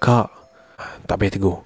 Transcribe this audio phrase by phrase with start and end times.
[0.00, 0.32] Kak,
[1.04, 1.60] tak payah tegur.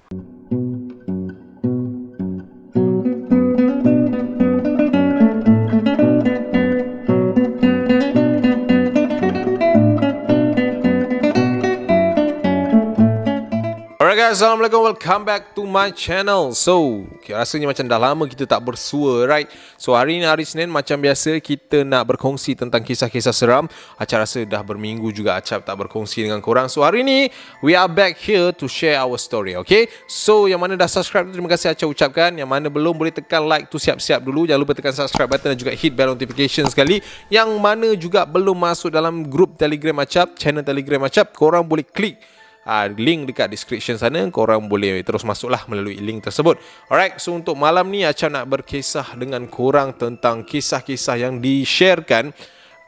[14.35, 16.51] Assalamualaikum Welcome back to my channel.
[16.51, 19.47] So, rasanya macam dah lama kita tak bersua, right?
[19.79, 23.71] So, hari ni hari Senin macam biasa Kita nak berkongsi tentang kisah-kisah seram.
[23.95, 26.67] Acap rasa dah berminggu juga Acap tak berkongsi dengan korang.
[26.67, 27.31] So, hari ni
[27.63, 29.87] we are back here to share our story, okay?
[30.03, 32.35] So, yang mana dah subscribe terima kasih Acap ucapkan.
[32.35, 34.43] Yang mana belum boleh tekan like tu siap-siap dulu.
[34.43, 36.99] Jangan lupa tekan subscribe button dan juga hit bell notification sekali.
[37.31, 42.34] Yang mana juga belum masuk dalam grup telegram Acap Channel telegram Acap Korang boleh klik
[42.65, 46.59] uh, link dekat description sana korang boleh terus masuklah melalui link tersebut.
[46.89, 52.33] Alright so untuk malam ni Acah nak berkisah dengan korang tentang kisah-kisah yang di-sharekan.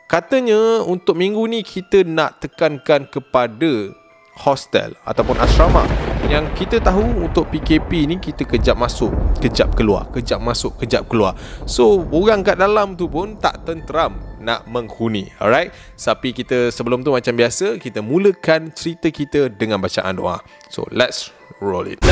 [0.08, 3.92] Katanya untuk minggu ni kita nak tekankan kepada
[4.40, 5.84] hostel ataupun asrama.
[6.28, 11.36] Yang kita tahu untuk PKP ni kita kejap masuk, kejap keluar, kejap masuk, kejap keluar.
[11.68, 15.31] So orang kat dalam tu pun tak tenteram nak menghuni.
[15.39, 15.71] Alright.
[15.97, 20.43] Tapi kita sebelum tu macam biasa kita mulakan cerita kita dengan bacaan doa.
[20.69, 21.31] So let's
[21.63, 22.03] roll it.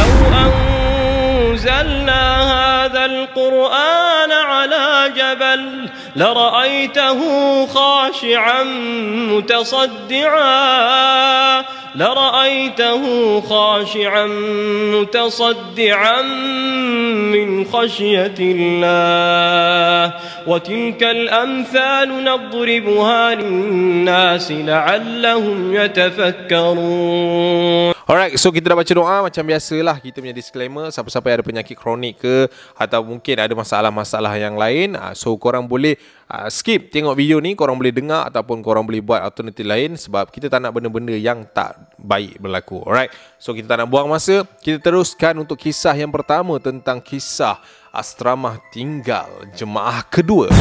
[1.50, 2.22] أنزلنا
[2.86, 7.20] هذا القرآن على جبل لرأيته
[7.66, 8.62] خاشعا
[9.34, 10.50] متصدعا
[11.95, 14.27] لرأيته خاشعا
[14.93, 16.21] متصدعا
[17.31, 20.13] من خشية الله.
[20.47, 27.15] وتلك الأمثال نضربها للناس لعلهم يتفكرون.
[28.05, 31.73] Alright, so kita dah baca doa macam biasalah kita punya disclaimer siapa-siapa yang ada penyakit
[31.73, 32.45] kronik ke
[32.77, 35.97] atau mungkin ada masalah-masalah yang lain ah, so korang boleh
[36.29, 40.29] uh, skip tengok video ni korang boleh dengar ataupun korang boleh buat alternatif lain sebab
[40.29, 42.85] kita tak nak benda-benda yang tak baik berlaku.
[42.85, 43.09] Alright.
[43.41, 47.57] So kita tak nak buang masa, kita teruskan untuk kisah yang pertama tentang kisah
[47.89, 50.53] asrama tinggal jemaah kedua.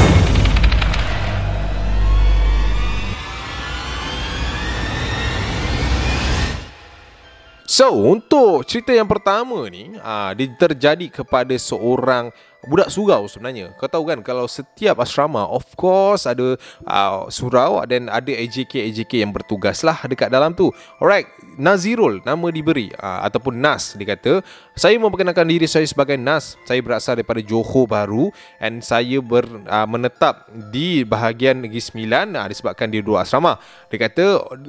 [7.74, 12.30] So, untuk cerita yang pertama ni, aa, dia terjadi kepada seorang
[12.70, 13.74] budak surau sebenarnya.
[13.74, 16.54] Kau tahu kan kalau setiap asrama of course ada
[16.86, 20.70] uh, surau dan ada AJK AJK yang bertugas lah dekat dalam tu.
[21.02, 21.26] Alright,
[21.56, 24.42] Nazirul nama diberi uh, ataupun Nas dia kata,
[24.75, 26.59] saya memperkenalkan diri saya sebagai Nas.
[26.66, 32.47] Saya berasal daripada Johor Bahru and saya ber, uh, menetap di bahagian Negeri Sembilan uh,
[32.50, 33.59] disebabkan dia dua asrama.
[33.88, 34.25] Dia kata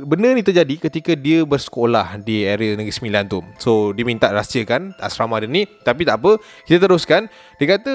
[0.05, 3.39] benda ni terjadi ketika dia bersekolah di area Negeri Sembilan tu.
[3.57, 7.27] So dia minta rahsiakan asrama dia ni tapi tak apa, kita teruskan.
[7.57, 7.93] Dia kata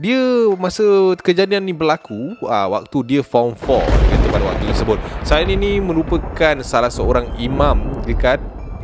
[0.00, 0.20] dia
[0.54, 4.98] masa kejadian ni berlaku aa, waktu dia form 4 dia kata pada waktu tersebut.
[5.26, 8.38] Saya ini merupakan salah seorang imam dekat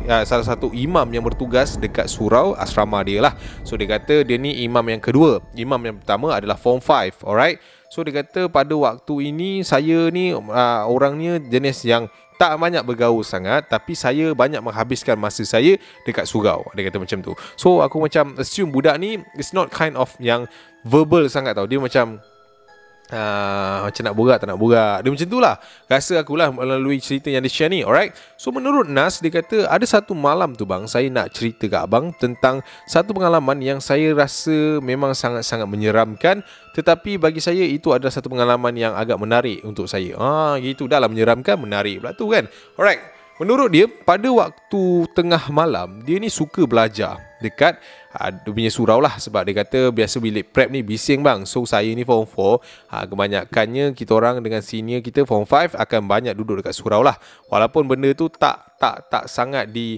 [0.07, 3.33] uh, salah satu imam yang bertugas dekat surau asrama dia lah.
[3.63, 5.39] So dia kata dia ni imam yang kedua.
[5.55, 7.59] Imam yang pertama adalah form 5, alright?
[7.87, 13.25] So dia kata pada waktu ini saya ni uh, orangnya jenis yang tak banyak bergaul
[13.25, 15.73] sangat tapi saya banyak menghabiskan masa saya
[16.05, 19.97] dekat surau dia kata macam tu so aku macam assume budak ni is not kind
[19.97, 20.45] of yang
[20.85, 22.21] verbal sangat tau dia macam
[23.07, 24.99] Uh, macam nak borak tak nak borak.
[24.99, 25.55] Dia macam tu lah.
[25.87, 28.11] Rasa akulah melalui cerita yang dia share ni Alright?
[28.35, 32.11] So menurut Nas Dia kata ada satu malam tu bang Saya nak cerita kat abang
[32.19, 36.43] Tentang satu pengalaman yang saya rasa Memang sangat-sangat menyeramkan.
[36.75, 40.19] Tetapi bagi saya itu adalah satu pengalaman yang agak menarik untuk saya.
[40.19, 40.85] Ah, gitu.
[40.85, 42.45] Dah lah menyeramkan Menarik pula tu kan?
[42.75, 42.99] Alright.
[43.37, 47.77] Menurut dia, pada waktu tengah malam, dia ni suka belajar dekat
[48.17, 49.17] uh, punya surau lah.
[49.17, 51.45] Sebab dia kata biasa bilik prep ni bising bang.
[51.45, 56.01] So saya ni form 4, uh, kebanyakannya kita orang dengan senior kita form 5 akan
[56.05, 57.17] banyak duduk dekat surau lah.
[57.49, 59.97] Walaupun benda tu tak tak tak sangat di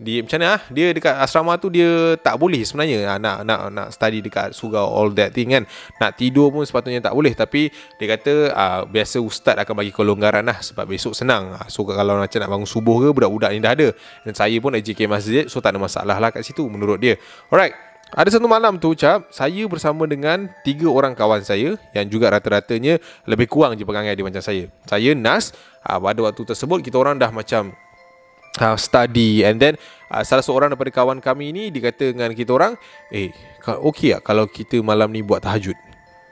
[0.00, 3.60] di macam mana ah dia dekat asrama tu dia tak boleh sebenarnya ah, nak nak
[3.68, 5.68] nak study dekat surau all that thing kan.
[6.00, 7.36] Nak tidur pun sepatutnya tak boleh.
[7.36, 7.68] Tapi
[8.00, 11.52] dia kata uh, biasa ustaz akan bagi kelonggaran lah sebab besok senang.
[11.68, 13.92] So kalau macam nak bangun subuh ke budak-budak ni dah ada.
[14.24, 17.20] Dan saya pun AJK masjid so tak ada masalah lah kat situ menurut dia.
[17.52, 17.76] Alright.
[18.10, 22.98] Ada satu malam tu cap saya bersama dengan tiga orang kawan saya yang juga rata-ratanya
[23.22, 24.66] lebih kurang je perangai dia macam saya.
[24.82, 25.54] Saya Nas
[25.86, 27.70] uh, pada waktu tersebut kita orang dah macam
[28.58, 29.78] uh, study and then
[30.10, 32.74] uh, salah seorang daripada kawan kami ni dia kata dengan kita orang
[33.14, 33.30] eh
[33.62, 35.78] okey tak kalau kita malam ni buat tahajud?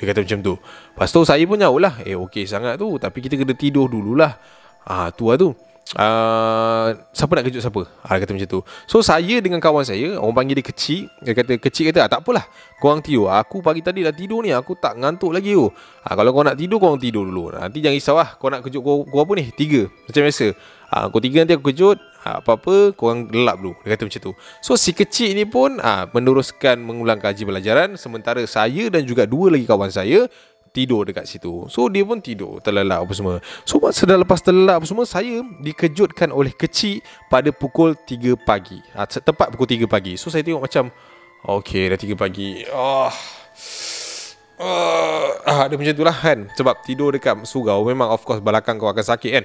[0.02, 0.54] Dia kata macam tu.
[0.58, 1.94] Lepas tu saya pun jawab lah.
[2.02, 4.34] Eh okey sangat tu tapi kita kena tidur dululah.
[4.82, 5.54] Ah tu lah tu
[5.96, 7.88] Uh, siapa nak kejut siapa?
[8.04, 8.60] Ha, Dia kata macam tu.
[8.84, 11.08] So saya dengan kawan saya Orang panggil dia kecil.
[11.24, 12.44] Dia kata kecil kata ah, Tak apalah.
[12.76, 13.32] Korang tidur.
[13.32, 14.52] Aku pagi tadi dah tidur ni.
[14.52, 15.72] Aku tak ngantuk lagi oh.
[16.04, 17.56] ha, Kalau kau nak tidur Korang tidur dulu.
[17.56, 19.48] Nanti jangan risau lah Kau nak kejut kau, kau apa ni?
[19.48, 19.88] Tiga.
[19.88, 20.46] Macam biasa.
[20.92, 21.96] Ha, Kau tiga nanti aku kejut.
[22.20, 23.72] Ha, Apa-apa korang gelap dulu.
[23.80, 24.32] Dia kata macam tu.
[24.60, 27.96] So si kecil ni pun ha, Meneruskan mengulang kaji pelajaran.
[27.96, 30.28] Sementara saya dan juga dua lagi kawan saya
[30.68, 31.64] Tidur dekat situ.
[31.72, 33.40] So dia pun tidur Terlelap apa semua.
[33.64, 37.00] So masa dah lepas terlelap apa semua Saya dikejutkan oleh kecil
[37.32, 38.78] Pada pukul 3 pagi.
[38.92, 40.14] Ha, Tepat pukul 3 pagi.
[40.20, 40.92] So saya tengok macam
[41.38, 42.62] Okay dah 3 pagi.
[42.68, 43.08] Oh
[44.60, 46.38] uh, ah, Dia macam itulah kan.
[46.52, 49.44] Sebab tidur dekat surau Memang of course Belakang kau akan sakit kan.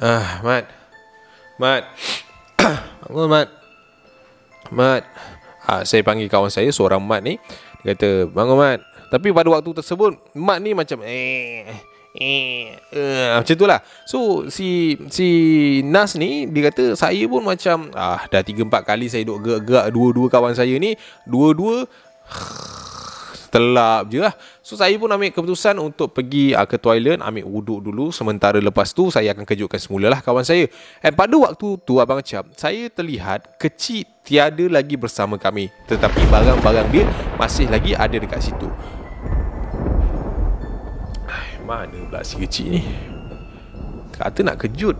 [0.00, 0.64] Ah, Mat.
[1.60, 1.82] Mat.
[3.08, 3.48] Bangun Mat?
[4.72, 5.04] Mat.
[5.64, 7.40] Ah, Saya panggil kawan saya Seorang Mat ni.
[7.82, 11.68] Dia kata Bangun Mat Tapi pada waktu tersebut Mat ni macam Eh
[12.12, 15.28] Eh, uh, macam itulah So si si
[15.80, 20.26] Nas ni Dia kata saya pun macam ah Dah 3-4 kali saya duduk gerak-gerak Dua-dua
[20.28, 20.92] kawan saya ni
[21.24, 21.88] Dua-dua
[23.52, 24.32] telap je lah.
[24.64, 28.08] So saya pun ambil keputusan untuk pergi uh, ke toilet, ambil wuduk dulu.
[28.08, 30.64] Sementara lepas tu saya akan kejutkan semula lah kawan saya.
[31.04, 35.68] And pada waktu tu Abang Cap, saya terlihat kecil tiada lagi bersama kami.
[35.84, 37.04] Tetapi barang-barang dia
[37.36, 38.72] masih lagi ada dekat situ.
[41.72, 42.84] Mana pula si kecil ni?
[44.12, 44.92] Kata nak kejut.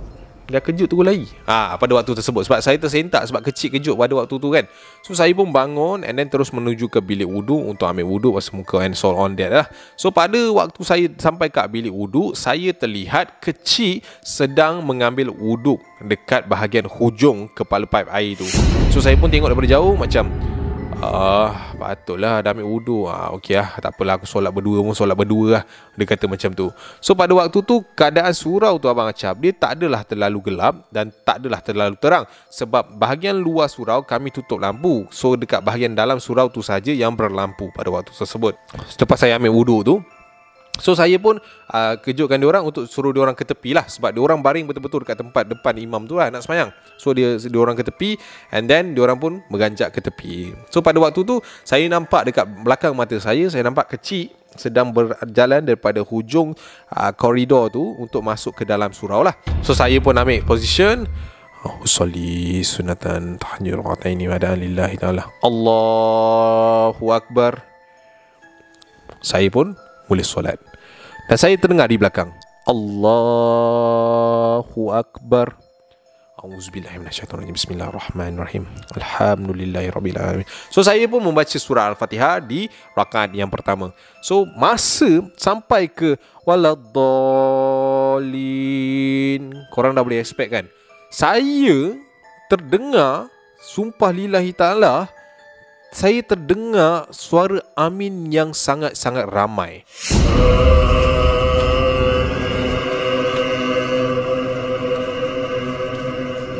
[0.49, 1.29] Dah kejut tu lagi.
[1.45, 2.49] Ha, Pada waktu tersebut.
[2.49, 4.65] Sebab saya tersentak Sebab kecil kejut pada waktu tu kan.
[5.05, 8.57] So saya pun bangun And then terus menuju ke bilik wudu Untuk ambil wudu Pasal
[8.57, 9.67] muka and so on that lah.
[10.01, 16.49] So pada waktu saya sampai ke bilik wudu Saya terlihat kecil Sedang mengambil wudu Dekat
[16.49, 18.49] bahagian hujung Kepala pipe air tu.
[18.93, 20.29] So saya pun tengok daripada jauh Macam
[21.03, 23.11] Ah, patutlah dah ambil wudu.
[23.11, 23.75] Ah, okey lah.
[23.83, 25.63] Tak apalah aku solat berdua pun solat berdua lah.
[25.99, 26.71] Dia kata macam tu.
[27.03, 31.11] So pada waktu tu keadaan surau tu abang Acap dia tak adalah terlalu gelap dan
[31.11, 35.11] tak adalah terlalu terang sebab bahagian luar surau kami tutup lampu.
[35.11, 38.55] So dekat bahagian dalam surau tu saja yang berlampu pada waktu tersebut.
[38.87, 39.95] Selepas saya ambil wudu tu,
[40.81, 41.37] So saya pun
[41.69, 44.65] uh, kejutkan dia orang untuk suruh dia orang ke tepi lah sebab dia orang baring
[44.65, 46.73] betul-betul dekat tempat depan imam tu lah nak semayang.
[46.97, 48.17] So dia dia orang ke tepi
[48.49, 50.57] and then dia orang pun beranjak ke tepi.
[50.73, 55.61] So pada waktu tu saya nampak dekat belakang mata saya saya nampak kecil sedang berjalan
[55.61, 56.57] daripada hujung
[56.89, 59.37] uh, koridor tu untuk masuk ke dalam surau lah.
[59.61, 61.05] So saya pun ambil position
[61.85, 65.29] soli sunatan tahajjud rakaatain wa lillahi taala.
[65.45, 67.61] Allahu akbar.
[69.21, 69.79] Saya pun
[70.13, 70.61] boleh solat.
[71.25, 72.29] Dan saya terdengar di belakang.
[72.69, 74.13] Allahu
[74.93, 75.57] Akbar.
[76.43, 77.55] Auzubillahiminasyaitonirrajim.
[77.55, 78.67] Bismillahirrahmanirrahim.
[78.99, 80.43] Alhamdulillahirrabbilalamin.
[80.75, 82.67] So saya pun membaca surah Al-Fatihah di
[82.99, 83.95] rakaat yang pertama.
[84.27, 88.21] So masa sampai ke waladdallin.
[89.71, 90.67] Korang dah boleh expect kan?
[91.15, 91.95] Saya
[92.51, 93.31] terdengar
[93.63, 95.07] sumpah lillahi ta'ala
[95.93, 99.85] saya terdengar suara amin yang sangat-sangat ramai.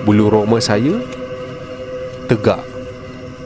[0.05, 1.01] Bulu roma saya
[2.29, 2.61] tegak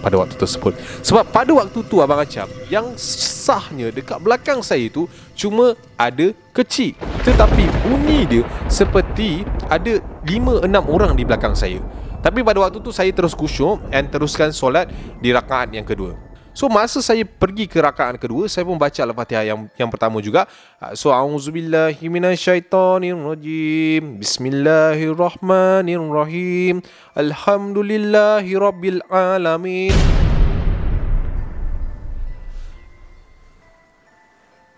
[0.02, 0.74] pada waktu tersebut.
[1.06, 5.06] Sebab pada waktu tu Abang Acap, yang sahnya dekat belakang saya tu
[5.38, 6.98] cuma ada kecil.
[7.22, 11.78] Tetapi bunyi dia seperti ada 5-6 orang di belakang saya.
[12.26, 14.90] Tapi pada waktu tu saya terus kusyuk and teruskan solat
[15.22, 16.18] di rakaat yang kedua.
[16.50, 20.50] So masa saya pergi ke rakaat kedua, saya pun baca Al-Fatihah yang yang pertama juga.
[20.82, 24.18] Ah, so auzubillahi minasyaitonirrajim.
[24.18, 26.82] Bismillahirrahmanirrahim.
[27.14, 29.94] Alhamdulillahirabbil alamin.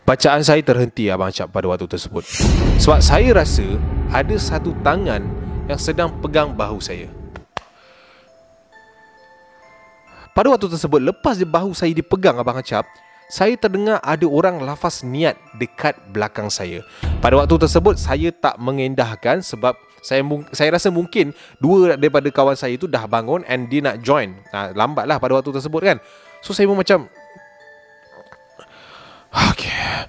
[0.04, 2.24] Bacaan saya terhenti Abang Cap pada waktu tersebut
[2.80, 3.76] Sebab saya rasa
[4.08, 5.20] ada satu tangan
[5.68, 7.17] yang sedang pegang bahu saya
[10.38, 12.86] Pada waktu tersebut Lepas dia bahu saya dipegang Abang Acap
[13.26, 16.86] Saya terdengar ada orang lafaz niat Dekat belakang saya.
[17.18, 20.22] Pada waktu tersebut Saya tak mengendahkan Sebab saya
[20.54, 24.38] saya rasa mungkin Dua daripada kawan saya itu dah bangun And dia nak join.
[24.54, 25.98] Nah, Lambatlah pada waktu tersebut kan.
[26.38, 27.10] So saya pun macam
[29.34, 30.06] Okay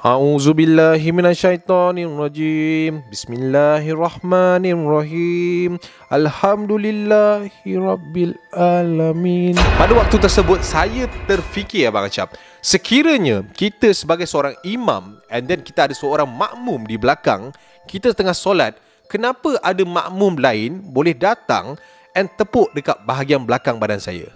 [0.00, 3.04] A'udzu billahi minasyaitonir rajim.
[3.12, 5.76] Bismillahirrahmanirrahim.
[6.08, 9.60] Alhamdulillahi rabbil alamin.
[9.76, 12.32] Pada waktu tersebut saya terfikir abang Acap,
[12.64, 17.52] sekiranya kita sebagai seorang imam and then kita ada seorang makmum di belakang,
[17.84, 21.76] kita tengah solat, kenapa ada makmum lain boleh datang
[22.16, 24.32] and tepuk dekat bahagian belakang badan saya?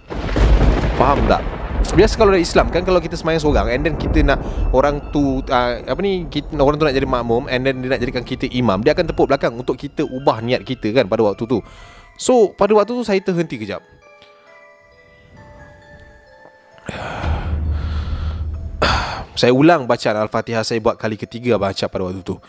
[1.01, 1.64] Faham tak?
[1.93, 4.41] Biasa kalau dalam Islam kan Kalau kita semayang seorang And then kita nak
[4.73, 8.01] Orang tu uh, Apa ni kita, Orang tu nak jadi makmum And then dia nak
[8.01, 11.45] jadikan kita imam Dia akan tepuk belakang Untuk kita ubah niat kita kan Pada waktu
[11.45, 11.61] tu.
[12.17, 13.85] So pada waktu tu Saya terhenti kejap.
[19.39, 22.39] Saya ulang bacaan Al-Fatihah Saya buat kali ketiga Baca pada waktu tu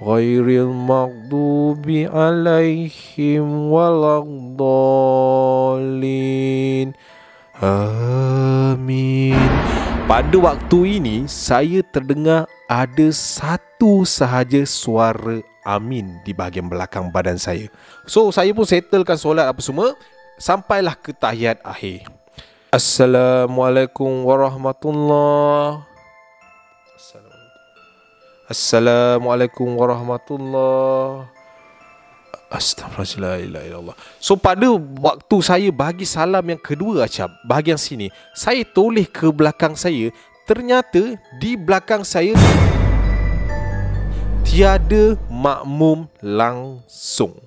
[0.03, 5.79] غير المغضوب عليهم ولا الضالين
[7.55, 9.39] Amin
[10.11, 17.71] Pada waktu ini saya terdengar ada satu sahaja suara amin di bahagian belakang badan saya.
[18.05, 19.97] So saya pun settlekan solat apa semua
[20.37, 22.05] sampailah ke tahiyat akhir.
[22.75, 25.88] Assalamualaikum warahmatullahi
[28.50, 31.30] Assalamualaikum warahmatullahi
[32.50, 33.94] Astaghfirullahaladzim.
[34.18, 39.78] So pada waktu saya bagi salam yang kedua Acap Bahagian sini Saya toleh ke belakang
[39.78, 40.10] saya
[40.50, 42.34] Ternyata di belakang saya
[44.42, 47.38] Tiada makmum langsung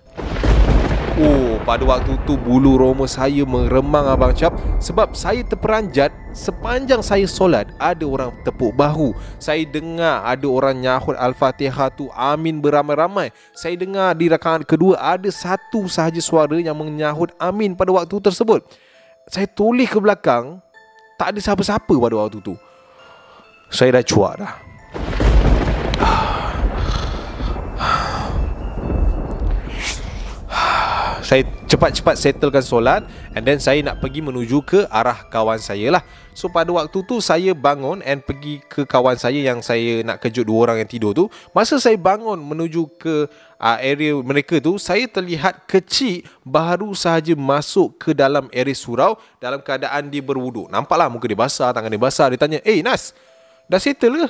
[1.13, 7.29] Oh, pada waktu tu bulu roma saya meremang Abang Cap Sebab saya terperanjat Sepanjang saya
[7.29, 9.13] solat Ada orang tepuk bahu.
[9.37, 13.29] Saya dengar ada orang nyahut Al-Fatihah tu Amin beramai-ramai.
[13.53, 18.65] Saya dengar di rakaat kedua Ada satu sahaja suara yang menyahut Amin pada waktu tersebut.
[19.29, 20.65] Saya tulis ke belakang
[21.21, 22.57] Tak ada siapa-siapa pada waktu tu.
[23.69, 24.72] Saya dah cuak dah
[31.33, 36.05] saya cepat-cepat settlekan solat and then saya nak pergi menuju ke arah kawan saya lah.
[36.37, 40.45] So pada waktu tu saya bangun and pergi ke kawan saya yang saya nak kejut
[40.45, 41.33] dua orang yang tidur tu.
[41.57, 47.97] Masa saya bangun menuju ke uh, area mereka tu, saya terlihat kecil baru sahaja masuk
[47.97, 50.69] ke dalam area surau dalam keadaan dia berwuduk.
[50.69, 52.29] Nampaklah muka dia basah, tangan dia basah.
[52.29, 53.17] Dia tanya, "Eh hey, Nas,
[53.73, 54.29] dah settle ke?"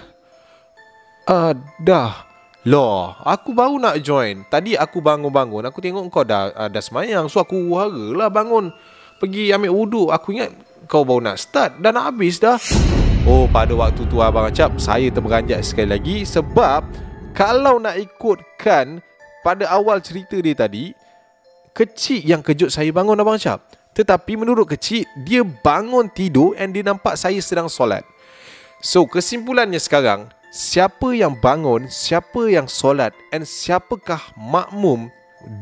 [1.26, 1.50] Uh,
[1.82, 2.31] dah.
[2.62, 4.46] Loh, aku baru nak join.
[4.46, 7.26] Tadi aku bangun-bangun, aku tengok kau dah uh, dah semayang.
[7.26, 7.58] So aku
[8.14, 8.70] lah bangun.
[9.18, 10.14] Pergi ambil wuduk.
[10.14, 10.54] Aku ingat
[10.86, 11.82] kau baru nak start.
[11.82, 12.54] Dah nak habis dah.
[13.26, 16.16] Oh, pada waktu tu Abang Acap, saya terberanjak sekali lagi.
[16.22, 16.86] Sebab,
[17.34, 19.02] kalau nak ikutkan
[19.42, 20.94] pada awal cerita dia tadi,
[21.74, 23.62] kecil yang kejut saya bangun Abang Acap.
[23.94, 28.06] Tetapi menurut kecil, dia bangun tidur and dia nampak saya sedang solat.
[28.82, 35.08] So, kesimpulannya sekarang, siapa yang bangun, siapa yang solat and siapakah makmum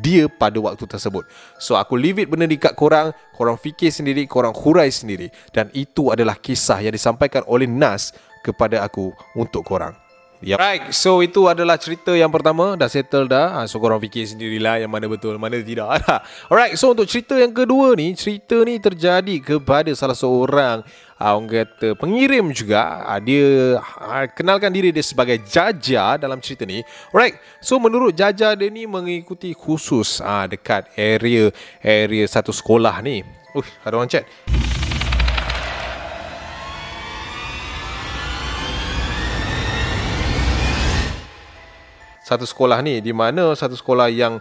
[0.03, 1.25] dia pada waktu tersebut.
[1.57, 6.11] So aku leave it benda dekat korang, korang fikir sendiri, korang hurai sendiri dan itu
[6.11, 9.95] adalah kisah yang disampaikan oleh Nas kepada aku untuk korang.
[10.41, 10.57] Yep.
[10.57, 14.81] Right, so itu adalah cerita yang pertama Dah settle dah ha, So korang fikir sendirilah
[14.81, 16.01] yang mana betul, mana tidak
[16.49, 20.81] Alright, so untuk cerita yang kedua ni Cerita ni terjadi kepada salah seorang
[21.21, 23.05] uh, Orang kata pengirim juga.
[23.05, 23.45] Uh, Dia
[23.77, 26.81] uh, kenalkan diri dia sebagai Jaja dalam cerita ni.
[27.13, 31.53] Alright, so menurut Jaja dia ni mengikuti khusus uh, Dekat area
[31.85, 33.21] area satu sekolah ni.
[33.53, 34.25] Uh, ada orang chat.
[42.31, 44.39] Satu sekolah ni di mana satu sekolah yang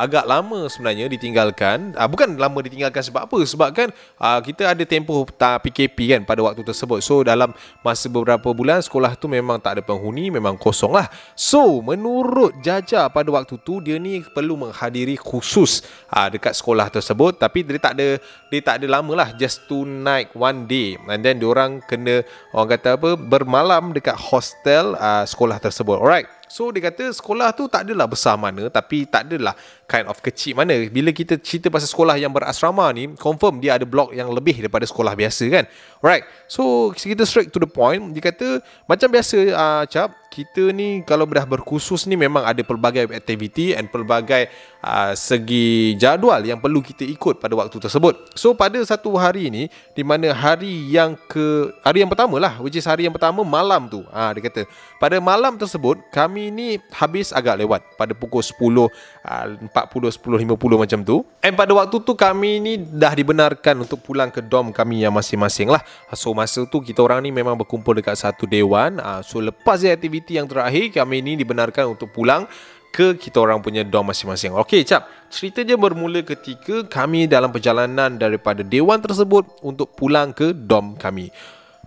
[0.00, 1.92] agak lama sebenarnya ditinggalkan.
[1.92, 3.38] Uh, bukan lama ditinggalkan sebab apa?
[3.44, 3.88] Sebab kan
[4.20, 7.04] uh, kita ada tempoh PKP kan pada waktu tersebut.
[7.04, 7.52] So dalam
[7.84, 13.08] masa beberapa bulan sekolah tu memang tak ada penghuni memang kosong lah so menurut Jaja
[13.12, 17.36] pada waktu tu dia ni perlu menghadiri khusus uh, dekat sekolah tersebut.
[17.36, 18.08] Tapi dia tak ada
[18.48, 20.96] dia tak ada lama lah just two night one day.
[21.10, 22.24] And then orang kena
[22.56, 26.00] orang kata apa bermalam dekat hostel uh, sekolah tersebut.
[26.00, 30.18] Alright So dia kata sekolah tu tak adalah besar mana tapi tak adalah kind of
[30.20, 30.74] kecil mana.
[30.88, 34.84] Bila kita cerita pasal sekolah yang berasrama ni, confirm dia ada blok yang lebih daripada
[34.88, 35.64] sekolah biasa kan.
[36.00, 36.24] Alright.
[36.48, 38.12] So kita straight to the point.
[38.12, 43.06] Dia kata macam biasa uh, cap kita ni kalau dah berkhusus ni memang ada pelbagai
[43.14, 44.50] aktiviti and pelbagai
[44.82, 48.34] uh, segi jadual yang perlu kita ikut pada waktu tersebut.
[48.34, 52.74] So pada satu hari ni di mana hari yang ke hari yang pertama lah which
[52.74, 54.02] is hari yang pertama malam tu.
[54.10, 54.66] Ah uh, dia kata
[54.98, 60.82] pada malam tersebut kami ni habis agak lewat pada pukul 10 uh, 40 10 50
[60.82, 61.26] macam tu.
[61.42, 65.68] And pada waktu tu kami ni dah dibenarkan untuk pulang ke dom kami yang masing-masing
[65.68, 65.82] lah.
[66.14, 69.02] So masa tu kita orang ni memang berkumpul dekat satu dewan.
[69.02, 72.46] Uh, so lepas aktiviti aktiviti yang terakhir kami ini dibenarkan untuk pulang
[72.94, 74.54] ke kita orang punya dom masing-masing.
[74.54, 75.10] Okey, cap.
[75.26, 81.34] Cerita dia bermula ketika kami dalam perjalanan daripada dewan tersebut untuk pulang ke dom kami.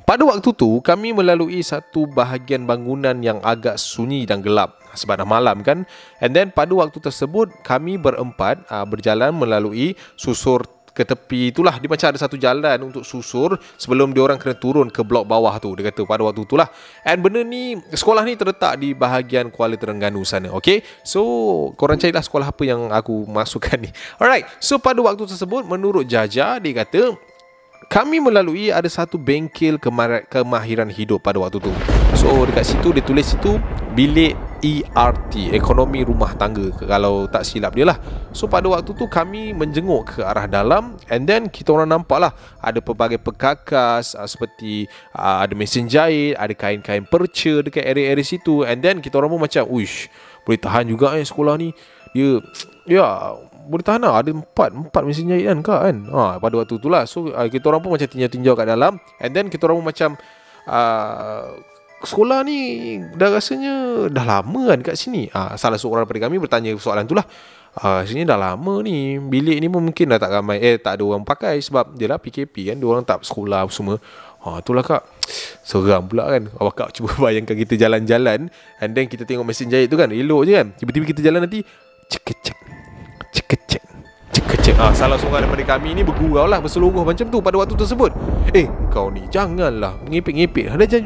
[0.07, 5.27] Pada waktu tu kami melalui satu bahagian bangunan yang agak sunyi dan gelap sebab dah
[5.27, 5.83] malam kan.
[6.23, 10.63] And then pada waktu tersebut kami berempat uh, berjalan melalui susur
[10.95, 11.75] ke tepi itulah.
[11.75, 15.59] Dia macam ada satu jalan untuk susur sebelum dia orang kena turun ke blok bawah
[15.59, 16.71] tu dia kata pada waktu itulah.
[17.03, 20.87] And benda ni sekolah ni terletak di bahagian Kuala Terengganu sana okay?
[21.03, 23.91] So korang carilah sekolah apa yang aku masukkan ni.
[24.23, 27.35] Alright so pada waktu tersebut menurut Jaja dia kata
[27.87, 29.79] kami melalui ada satu bengkel
[30.27, 31.71] kemahiran hidup pada waktu tu.
[32.19, 33.55] So dekat situ dia tulis situ
[33.95, 37.97] bilik ERT, ekonomi rumah tangga kalau tak silap dia lah.
[38.35, 42.31] So pada waktu tu kami menjenguk ke arah dalam and then kita orang nampak lah
[42.59, 48.67] ada pelbagai perkakas uh, seperti uh, ada mesin jahit, ada kain-kain perca dekat area-area situ
[48.67, 50.11] and then kita orang pun macam, uish,
[50.43, 51.71] boleh tahan juga eh sekolah ni.
[52.11, 52.41] Dia,
[52.97, 54.23] ya, boleh tahan lah.
[54.23, 55.97] Ada empat Empat mesin jahit kan kak kan?
[56.09, 57.03] Ha, Pada waktu tu lah.
[57.03, 58.95] So uh, kita orang pun macam tinjau-tinjau kat dalam.
[59.19, 60.09] And then kita orang pun macam
[60.65, 61.51] uh,
[61.97, 62.57] Sekolah ni
[63.17, 65.27] Dah rasanya Dah lama kan kat sini.
[65.33, 67.25] Ha, Salah seorang daripada kami Bertanya soalan tu lah.
[67.77, 69.19] Uh, Sini dah lama ni.
[69.19, 70.61] Bilik ni pun mungkin dah tak ramai.
[70.61, 73.97] Eh tak ada orang pakai Sebab dia lah PKP kan Dia orang tak sekolah semua.
[74.45, 75.03] Ha, itulah kak.
[75.65, 76.47] Seram pula kan.
[76.55, 78.47] Awak kak cuba bayangkan kita jalan-jalan
[78.79, 80.67] And then kita tengok mesin jahit tu kan Elok je kan.
[80.77, 81.65] Tiba-tiba kita jalan nanti
[82.07, 82.86] Cek-cek
[83.31, 83.83] Cekecek
[84.33, 88.11] Cekecek ah, Salah seorang daripada kami ni Bergurau lah Berseluruh macam tu Pada waktu tersebut.
[88.53, 91.03] Eh kau ni Janganlah Ngepik-ngepik Ada jalan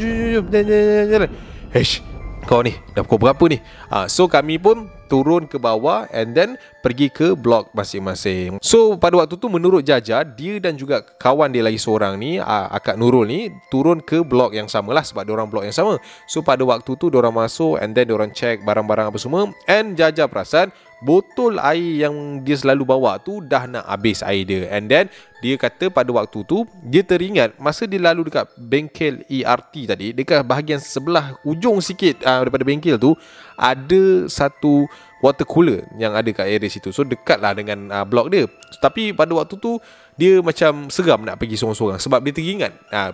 [0.50, 1.30] Jalan Jalan Jalan
[1.72, 2.02] Hesh
[2.46, 3.58] kau ni Dah pukul berapa ni?
[3.88, 8.64] Ah, So kami pun Turun ke bawah And then Pergi ke blok masing-masing.
[8.64, 12.96] So pada waktu tu Menurut Jaja Dia dan juga Kawan dia lagi seorang ni Akak
[12.96, 16.00] Nurul ni Turun ke blok yang sama lah Sebab orang blok yang sama.
[16.24, 19.52] So pada waktu tu orang masuk And then orang check Barang-barang apa semua.
[19.68, 24.70] And Jaja perasan botol air yang dia selalu bawa tu dah nak habis air dia.
[24.70, 25.10] And then
[25.42, 30.46] dia kata pada waktu tu dia teringat masa dia lalu dekat bengkel ERT tadi dekat
[30.46, 33.18] bahagian sebelah ujung sikit uh, daripada bengkel tu
[33.62, 34.90] ada satu
[35.22, 36.90] water cooler yang ada kat area situ.
[36.90, 38.50] So dekatlah dengan uh, blok dia.
[38.82, 39.78] Tapi pada waktu tu
[40.18, 43.14] dia macam seram nak pergi seorang-seorang sebab dia teringat uh,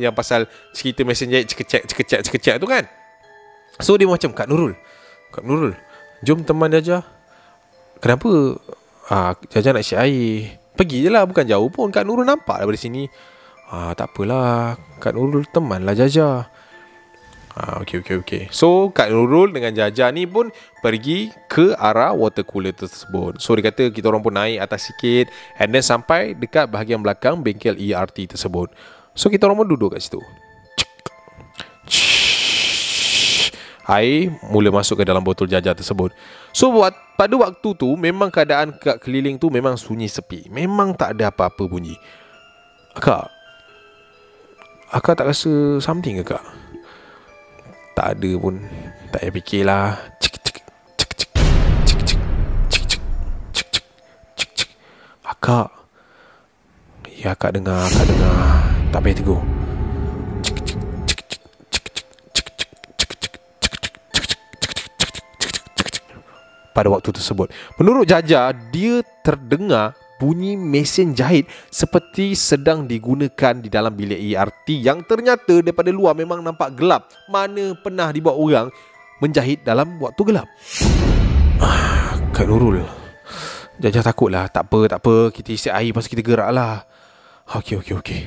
[0.00, 2.88] yang pasal cerita mesin jahit cekecek cekecek cekecek tu kan.
[3.80, 4.76] So dia macam Kak Nurul
[5.32, 5.72] Kak Nurul
[6.20, 6.98] jom teman dia aja
[8.02, 8.58] Kenapa
[9.08, 10.58] ah, Jaja nak isi air?
[10.74, 11.94] Pergi je lah Bukan jauh pun.
[11.94, 13.06] Kak Nurul nampak daripada sini.
[13.70, 14.74] Ah, Tak apalah.
[14.98, 16.50] Kak Nurul teman lah Jaja
[17.56, 22.42] ah, Okay okay okay So Kak Nurul dengan Jaja ni pun Pergi ke arah water
[22.42, 23.38] cooler tersebut.
[23.38, 27.40] So dia kata kita orang pun naik atas sikit And then sampai dekat bahagian belakang
[27.40, 28.72] Bengkel ERT tersebut.
[29.12, 30.20] So kita orang pun duduk kat situ.
[33.82, 36.14] Air mula masuk ke dalam botol jaja tersebut.
[36.54, 40.46] So buat pada waktu tu Memang keadaan kat keliling tu Memang sunyi sepi.
[40.48, 41.98] Memang tak ada apa-apa bunyi.
[42.94, 43.32] Akak
[44.92, 46.61] Akak tak rasa something ke kak?
[47.92, 48.56] Tak ada pun
[49.12, 50.56] Tak payah fikirlah cik, cik, cik,
[50.96, 51.42] cik, cik, cik,
[51.92, 52.08] cik,
[52.72, 53.84] cik, cik, cik,
[54.36, 54.70] cik, cik.
[55.28, 55.68] Akak
[57.12, 59.40] Ya akak dengar Akak dengar Tak payah tegur
[66.72, 67.52] pada waktu tersebut.
[67.76, 75.02] Menurut Jaja, dia terdengar bunyi mesin jahit seperti sedang digunakan di dalam bilik ERT yang
[75.02, 77.10] ternyata daripada luar memang nampak gelap.
[77.26, 78.70] Mana pernah dibuat orang
[79.18, 80.46] menjahit dalam waktu gelap.
[81.58, 82.86] Ah, Kak Nurul.
[83.82, 84.46] Jaja takutlah.
[84.46, 85.34] Tak apa, tak apa.
[85.34, 86.86] Kita isi air pasal kita geraklah.
[87.58, 88.22] Okey, okey, okey.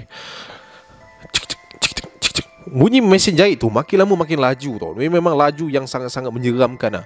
[2.68, 4.92] Bunyi mesin jahit tu makin lama makin laju tau.
[5.00, 7.06] Memang laju yang sangat-sangat menyeramkan lah.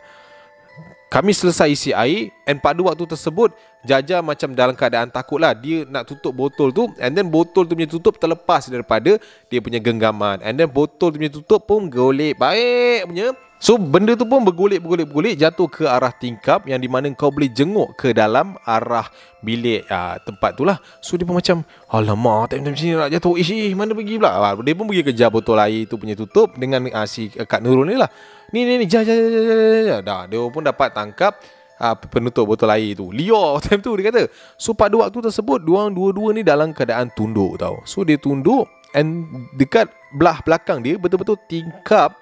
[1.09, 3.49] Kami selesai isi air And pada waktu tersebut
[3.81, 7.73] Jaja macam dalam keadaan takut lah Dia nak tutup botol tu And then botol tu
[7.73, 9.17] punya tutup terlepas daripada
[9.49, 10.45] Dia punya genggaman.
[10.45, 12.37] And then botol tu punya tutup pun golek.
[12.37, 17.27] Baik punya So benda tu pun bergolek jatuh ke arah tingkap yang di mana kau
[17.27, 19.03] boleh jenguk ke dalam arah
[19.43, 20.79] bilik uh, tempat tu lah.
[21.03, 23.35] So dia pun macam alamak time time sini nak jatuh.
[23.35, 24.31] Ish, ish mana pergi pula.
[24.39, 27.59] Uh, dia pun pergi kejar botol air tu punya tutup dengan uh, si uh, Kak
[27.59, 28.07] Nurul ni lah.
[28.55, 29.43] Ni ni ni jah jah jah jah.
[29.83, 29.99] jah.
[30.07, 31.35] Dah dia pun dapat tangkap
[31.83, 33.11] uh, penutup botol air tu.
[33.11, 34.31] Lior time tu dia kata.
[34.55, 37.83] So pada waktu tersebut dua dua-dua ni dalam keadaan tunduk tau.
[37.83, 39.27] So dia tunduk and
[39.59, 42.15] dekat belah belakang dia betul-betul tingkap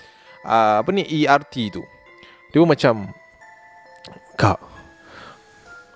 [0.43, 1.84] uh, apa ni ERT tu.
[2.52, 2.93] Dia pun macam
[4.38, 4.60] kak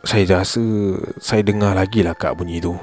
[0.01, 0.63] saya rasa
[1.21, 2.73] saya dengar lagi lah kak bunyi tu.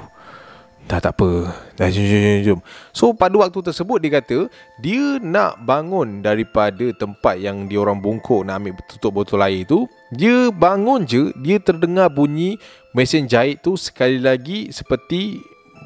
[0.89, 1.53] Dah tak apa.
[1.77, 2.59] Dah jom, jom, jom.
[2.89, 4.49] So pada waktu tersebut dia kata
[4.81, 9.85] dia nak bangun daripada tempat yang dia orang bungkuk nak ambil tutup botol air tu.
[10.09, 12.57] Dia bangun je dia terdengar bunyi
[12.97, 15.37] mesin jahit tu sekali lagi seperti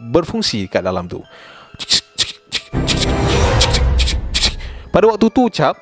[0.07, 1.19] berfungsi kat dalam tu.
[1.83, 2.02] Cik.
[4.93, 5.73] Pada waktu tu cap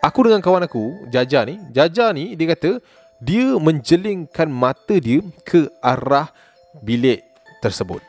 [0.00, 2.80] Aku dengan kawan aku Jaja ni Jaja ni dia kata
[3.20, 6.32] Dia menjelingkan mata dia Ke arah
[6.80, 7.20] bilik
[7.60, 8.00] tersebut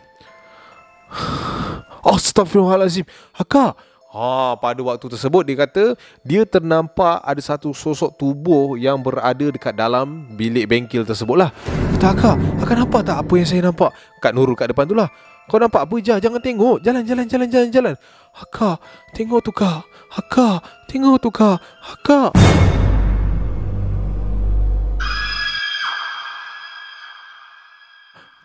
[2.15, 3.03] Astaghfirullahalazim.
[3.35, 3.75] Hakak.
[4.09, 5.93] Ha, pada waktu tersebut dia kata
[6.25, 11.49] dia ternampak ada satu sosok tubuh yang berada dekat dalam bilik bengkel tersebut lah.
[11.97, 13.91] Kata Hakak, Hakak nampak tak apa yang saya nampak?
[14.17, 15.13] Kak Nurul kat depan tu lah.
[15.49, 16.13] Kau nampak apa je?
[16.21, 16.77] Jangan tengok.
[16.85, 17.95] Jalan, jalan, jalan, jalan, jalan.
[18.33, 18.77] Hakak,
[19.17, 19.85] tengok tu kak.
[20.13, 21.57] Hakak, tengok tu kak.
[21.81, 22.31] Hakak.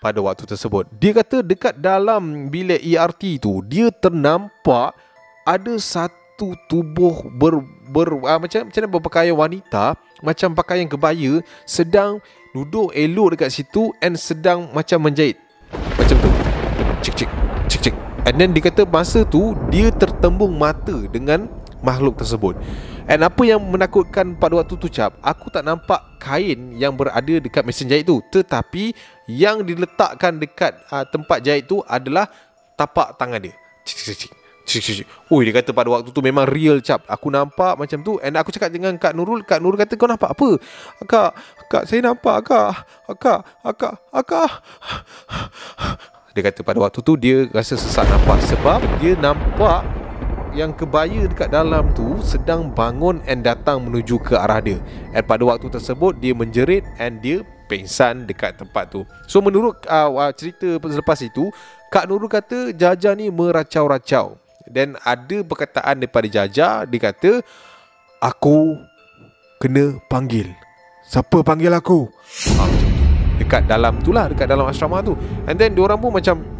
[0.05, 0.85] pada waktu tersebut.
[1.01, 4.92] Dia kata dekat dalam bilik ERT tu dia ternampak
[5.49, 12.20] ada satu tubuh ber, ber uh, macam macam berpakaian wanita macam pakaian kebaya sedang
[12.53, 15.40] duduk elok dekat situ and sedang macam menjahit.
[15.97, 16.31] Macam tu.
[17.01, 17.31] Cik cik
[17.73, 17.94] cik cik.
[18.25, 21.45] And then dia kata masa tu dia tertembung mata dengan
[21.85, 22.57] makhluk tersebut.
[23.05, 27.61] And apa yang menakutkan pada waktu tu cap Aku tak nampak kain yang berada dekat
[27.69, 28.25] mesin jahit tu.
[28.25, 28.97] Tetapi
[29.29, 32.25] yang diletakkan dekat uh, tempat jahit tu adalah
[32.81, 33.53] tapak tangan dia.
[33.85, 34.33] Cik cik cik
[34.65, 35.09] Cik, cik, cik.
[35.29, 38.17] Ui, dia kata pada waktu tu memang real cap Aku nampak macam tu.
[38.25, 40.57] And aku cakap dengan Kak Nurul Kak Nurul kata kau nampak apa?
[41.05, 41.31] Kak,
[41.69, 42.89] Kak saya nampak Kak
[43.21, 43.45] Kak,
[43.77, 44.51] Kak, Kak
[46.35, 49.87] Dia kata pada waktu tu dia rasa sesak nampak Sebab dia nampak
[50.55, 54.79] yang kebaya dekat dalam tu sedang bangun and datang menuju ke arah dia.
[55.11, 59.03] And pada waktu tersebut dia menjerit and dia pingsan dekat tempat tu.
[59.27, 61.51] So menurut uh, cerita selepas itu,
[61.90, 64.38] Kak Nurul kata Jaja ni meracau-racau.
[64.64, 67.42] Dan ada perkataan daripada Jaja, dia kata
[68.23, 68.79] aku
[69.59, 70.55] kena panggil.
[71.05, 72.09] Siapa panggil aku?
[72.57, 72.74] Ha,
[73.38, 75.18] dekat dalam tu lah, dekat dalam asrama tu.
[75.49, 76.55] And then diorang pun macam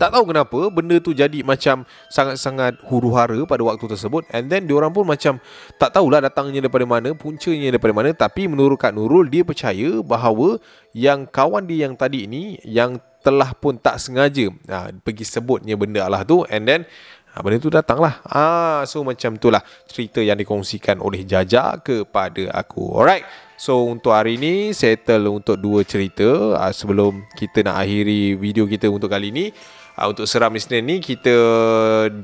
[0.00, 4.96] tak tahu kenapa benda tu jadi macam sangat-sangat huru-hara pada waktu tersebut and then diorang
[4.96, 5.36] pun macam
[5.76, 10.56] tak tahulah datangnya daripada mana, puncanya daripada mana tapi menurut Kak Nurul dia percaya bahawa
[10.96, 16.08] yang kawan dia yang tadi ini yang telah pun tak sengaja ha, pergi sebutnya benda
[16.08, 16.88] Allah tu and then
[17.36, 18.24] ha, benda tu datanglah.
[18.24, 22.96] Ah so macam itulah cerita yang dikongsikan oleh Jaja kepada aku.
[22.96, 23.49] Alright.
[23.60, 28.88] So untuk hari ini settle untuk dua cerita uh, sebelum kita nak akhiri video kita
[28.88, 29.52] untuk kali ini
[30.00, 31.34] uh, untuk seram Isnin ni kita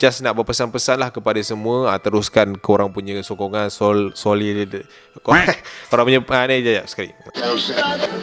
[0.01, 1.93] just nak berpesan-pesan lah kepada semua.
[1.93, 4.89] Uh, teruskan korang punya sokongan sol solid
[5.93, 7.12] korang punya uh, ni je, je sekali.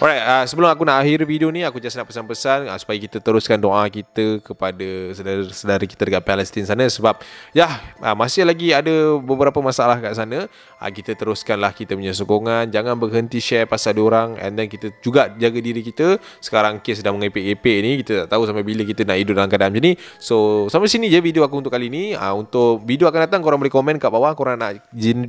[0.01, 3.21] Alright uh, sebelum aku nak akhiri video ni aku just nak pesan-pesan uh, supaya kita
[3.21, 6.89] teruskan doa kita kepada saudara-saudara kita dekat Palestin sana.
[6.89, 7.21] Sebab
[7.53, 7.69] ya
[8.01, 10.49] uh, masih lagi ada beberapa masalah kat sana.
[10.81, 12.73] Uh, kita teruskanlah kita punya sokongan.
[12.73, 16.17] Jangan berhenti share pasal orang and then kita juga jaga diri kita.
[16.41, 19.75] Sekarang kes sedang mengepek-epek ni kita tak tahu sampai bila kita nak hidup dalam keadaan
[19.75, 19.93] macam ni.
[20.17, 22.15] So sampai sini je video aku untuk kali ni.
[22.15, 24.79] Uh, untuk video akan datang korang boleh komen kat bawah korang nak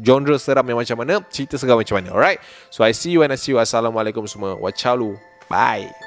[0.00, 2.14] genre seram yang macam mana cerita seram macam mana.
[2.14, 2.38] Alright.
[2.70, 3.58] So I see you and I see you.
[3.58, 4.54] Assalamualaikum semua.
[4.54, 5.18] Wacalu
[5.50, 6.03] bye